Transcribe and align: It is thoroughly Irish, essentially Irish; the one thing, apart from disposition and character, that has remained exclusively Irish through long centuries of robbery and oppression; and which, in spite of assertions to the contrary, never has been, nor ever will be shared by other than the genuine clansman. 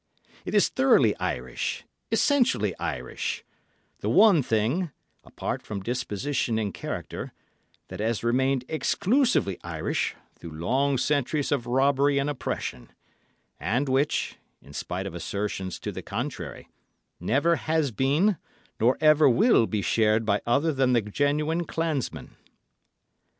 It 0.45 0.55
is 0.55 0.67
thoroughly 0.67 1.15
Irish, 1.17 1.83
essentially 2.11 2.73
Irish; 2.79 3.45
the 3.99 4.09
one 4.09 4.41
thing, 4.41 4.89
apart 5.23 5.61
from 5.61 5.83
disposition 5.83 6.57
and 6.57 6.73
character, 6.73 7.33
that 7.89 7.99
has 7.99 8.23
remained 8.23 8.65
exclusively 8.67 9.59
Irish 9.63 10.15
through 10.39 10.53
long 10.57 10.97
centuries 10.97 11.51
of 11.51 11.67
robbery 11.67 12.17
and 12.17 12.31
oppression; 12.31 12.89
and 13.59 13.87
which, 13.87 14.37
in 14.59 14.73
spite 14.73 15.05
of 15.05 15.13
assertions 15.13 15.77
to 15.81 15.91
the 15.91 16.01
contrary, 16.01 16.67
never 17.19 17.55
has 17.57 17.91
been, 17.91 18.37
nor 18.79 18.97
ever 19.01 19.29
will 19.29 19.67
be 19.67 19.83
shared 19.83 20.25
by 20.25 20.41
other 20.47 20.73
than 20.73 20.93
the 20.93 21.01
genuine 21.03 21.63
clansman. 21.63 22.35